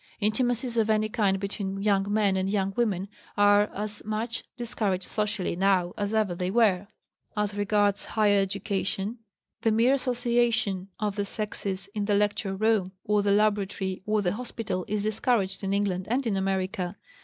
Intimacies 0.19 0.77
of 0.77 0.89
any 0.89 1.09
kind 1.09 1.39
between 1.39 1.83
young 1.83 2.11
men 2.11 2.35
and 2.35 2.49
young 2.49 2.73
women 2.75 3.07
are 3.37 3.69
as 3.71 4.03
much 4.03 4.43
discouraged 4.57 5.03
socially 5.03 5.55
now 5.55 5.93
as 5.95 6.11
ever 6.11 6.33
they 6.33 6.49
were; 6.49 6.87
as 7.37 7.53
regards 7.53 8.05
higher 8.05 8.39
education, 8.41 9.19
the 9.61 9.71
mere 9.71 9.93
association 9.93 10.89
of 10.99 11.17
the 11.17 11.25
sexes 11.25 11.87
in 11.93 12.05
the 12.05 12.15
lecture 12.15 12.55
room 12.55 12.93
or 13.03 13.21
the 13.21 13.31
laboratory 13.31 14.01
or 14.07 14.23
the 14.23 14.33
hospital 14.33 14.85
is 14.87 15.03
discouraged 15.03 15.63
in 15.63 15.71
England 15.71 16.07
and 16.09 16.25
in 16.25 16.35
America. 16.35 16.97